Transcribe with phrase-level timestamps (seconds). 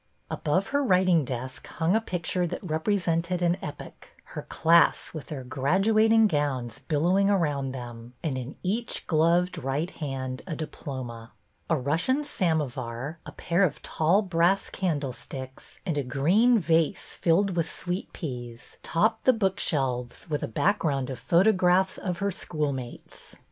[0.31, 5.27] Above her writing desk hung a picture that rep resented an epoch,— her class with
[5.27, 11.31] their gradu ating gowns billowing around them, and in each gloved right hand a diplom.a.
[11.69, 17.55] A Russian samo var, a pair of tall brass candlesticks, and a green vase filled
[17.55, 23.35] with sweet peas, topped the book shelves, with a background of photographs of her schoolmates.